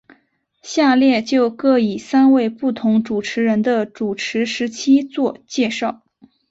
[0.63, 6.01] 下列就各以三位不同主持人的主持时期做介绍。